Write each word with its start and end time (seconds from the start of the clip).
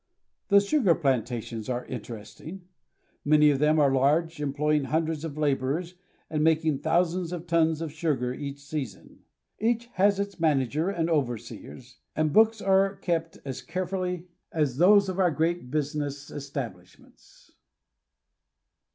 The 0.47 0.59
sugar 0.59 0.95
plantations 0.95 1.69
are 1.69 1.85
interesting. 1.85 2.63
Many 3.23 3.51
of 3.51 3.59
them 3.59 3.79
are 3.79 3.93
large, 3.93 4.41
employing 4.41 4.85
hundreds 4.85 5.23
of 5.23 5.37
laborers 5.37 5.93
and 6.27 6.43
making 6.43 6.79
thousands 6.79 7.31
of 7.31 7.45
tons 7.45 7.81
of 7.81 7.91
sugar 7.91 8.33
each 8.33 8.57
season. 8.59 9.19
Each 9.59 9.85
has 9.93 10.19
its 10.19 10.39
manager 10.39 10.89
and 10.89 11.07
overseers, 11.07 11.99
and 12.15 12.29
its 12.29 12.33
books 12.33 12.63
are 12.63 12.95
kept 12.95 13.37
as 13.45 13.61
carefully 13.61 14.25
as 14.51 14.77
those 14.77 15.07
of 15.07 15.19
our 15.19 15.29
great 15.29 15.69
business 15.69 16.31
establishments. 16.31 17.51